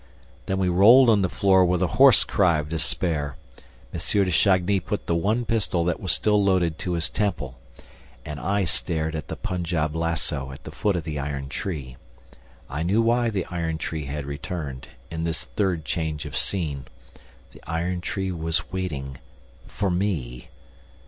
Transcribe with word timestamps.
Then 0.47 0.57
we 0.57 0.67
rolled 0.67 1.11
on 1.11 1.21
the 1.21 1.29
floor 1.29 1.63
with 1.63 1.83
a 1.83 2.01
hoarse 2.01 2.23
cry 2.23 2.57
of 2.57 2.69
despair. 2.69 3.35
M. 3.93 3.99
de 3.99 4.31
Chagny 4.31 4.79
put 4.79 5.05
the 5.05 5.13
one 5.13 5.45
pistol 5.45 5.83
that 5.83 5.99
was 5.99 6.11
still 6.11 6.43
loaded 6.43 6.79
to 6.79 6.93
his 6.93 7.07
temple; 7.07 7.59
and 8.25 8.39
I 8.39 8.63
stared 8.63 9.15
at 9.15 9.27
the 9.27 9.35
Punjab 9.35 9.95
lasso 9.95 10.51
at 10.51 10.63
the 10.63 10.71
foot 10.71 10.95
of 10.95 11.03
the 11.03 11.19
iron 11.19 11.49
tree. 11.49 11.97
I 12.67 12.81
knew 12.81 13.03
why 13.03 13.29
the 13.29 13.45
iron 13.51 13.77
tree 13.77 14.05
had 14.05 14.25
returned, 14.25 14.87
in 15.11 15.23
this 15.23 15.43
third 15.43 15.85
change 15.85 16.25
of 16.25 16.35
scene!... 16.35 16.85
The 17.51 17.61
iron 17.67 18.01
tree 18.01 18.31
was 18.31 18.71
waiting 18.71 19.19
for 19.67 19.91
me! 19.91 20.49